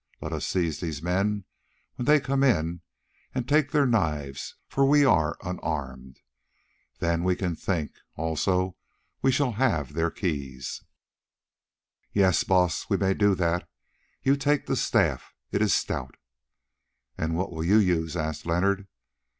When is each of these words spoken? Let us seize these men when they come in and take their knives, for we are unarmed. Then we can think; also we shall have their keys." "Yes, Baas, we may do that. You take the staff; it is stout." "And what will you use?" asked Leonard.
Let 0.19 0.33
us 0.33 0.47
seize 0.47 0.79
these 0.79 1.03
men 1.03 1.45
when 1.93 2.07
they 2.07 2.19
come 2.19 2.41
in 2.41 2.81
and 3.35 3.47
take 3.47 3.69
their 3.69 3.85
knives, 3.85 4.55
for 4.67 4.83
we 4.83 5.05
are 5.05 5.37
unarmed. 5.43 6.19
Then 6.97 7.23
we 7.23 7.35
can 7.35 7.55
think; 7.55 7.91
also 8.15 8.77
we 9.21 9.31
shall 9.31 9.51
have 9.51 9.93
their 9.93 10.09
keys." 10.09 10.83
"Yes, 12.13 12.43
Baas, 12.43 12.89
we 12.89 12.97
may 12.97 13.13
do 13.13 13.35
that. 13.35 13.69
You 14.23 14.35
take 14.35 14.65
the 14.65 14.75
staff; 14.75 15.35
it 15.51 15.61
is 15.61 15.71
stout." 15.71 16.15
"And 17.15 17.37
what 17.37 17.51
will 17.51 17.63
you 17.63 17.77
use?" 17.77 18.15
asked 18.17 18.47
Leonard. 18.47 18.87